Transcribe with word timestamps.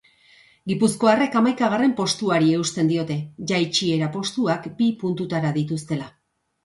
Gipuzkoarrek 0.69 1.35
hamaikagarren 1.41 1.93
postuari 1.99 2.49
eusten 2.61 2.89
diote, 2.93 3.17
jaitsiera 3.53 4.09
postuak 4.17 4.67
bi 4.81 4.89
puntutara 5.05 5.53
dituztela. 5.63 6.09